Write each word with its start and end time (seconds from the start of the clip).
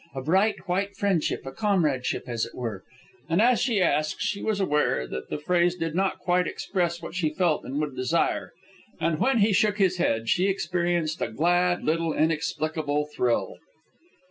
A 0.15 0.21
bright, 0.23 0.67
white 0.67 0.95
friendship, 0.95 1.45
a 1.45 1.51
comradeship, 1.51 2.23
as 2.25 2.47
it 2.47 2.55
were?" 2.55 2.83
And 3.29 3.39
as 3.39 3.59
she 3.59 3.83
asked, 3.83 4.19
she 4.19 4.41
was 4.41 4.59
aware 4.59 5.05
that 5.05 5.29
the 5.29 5.37
phrase 5.37 5.75
did 5.75 5.93
not 5.93 6.17
quite 6.17 6.47
express 6.47 7.03
what 7.03 7.13
she 7.13 7.29
felt 7.29 7.63
and 7.63 7.79
would 7.79 7.95
desire. 7.95 8.51
And 8.99 9.19
when 9.19 9.37
he 9.41 9.53
shook 9.53 9.77
his 9.77 9.97
head, 9.97 10.27
she 10.27 10.47
experienced 10.47 11.21
a 11.21 11.27
glad 11.31 11.83
little 11.83 12.13
inexplicable 12.15 13.09
thrill. 13.15 13.57